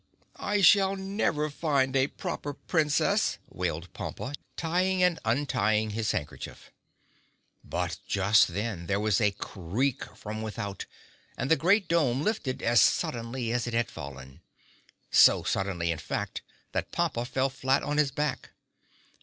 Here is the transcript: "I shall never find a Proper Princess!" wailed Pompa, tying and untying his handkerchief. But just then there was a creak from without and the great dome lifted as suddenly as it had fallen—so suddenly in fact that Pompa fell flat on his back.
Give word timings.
"I 0.39 0.61
shall 0.61 0.95
never 0.95 1.51
find 1.51 1.95
a 1.95 2.07
Proper 2.07 2.55
Princess!" 2.55 3.37
wailed 3.51 3.93
Pompa, 3.93 4.33
tying 4.57 5.03
and 5.03 5.19
untying 5.23 5.91
his 5.91 6.11
handkerchief. 6.11 6.71
But 7.63 7.99
just 8.07 8.47
then 8.47 8.87
there 8.87 8.99
was 8.99 9.21
a 9.21 9.29
creak 9.29 10.03
from 10.17 10.41
without 10.41 10.87
and 11.37 11.51
the 11.51 11.55
great 11.55 11.87
dome 11.87 12.23
lifted 12.23 12.63
as 12.63 12.81
suddenly 12.81 13.51
as 13.53 13.67
it 13.67 13.75
had 13.75 13.91
fallen—so 13.91 15.43
suddenly 15.43 15.91
in 15.91 15.99
fact 15.99 16.41
that 16.71 16.91
Pompa 16.91 17.23
fell 17.23 17.51
flat 17.51 17.83
on 17.83 17.97
his 17.97 18.09
back. 18.09 18.49